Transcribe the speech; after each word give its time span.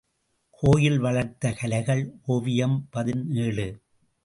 கோயில் 0.49 0.97
வளர்த்த 0.99 1.51
கலைகள் 1.51 2.03
ஓவியம் 2.25 2.87
பதினேழு. 2.89 3.67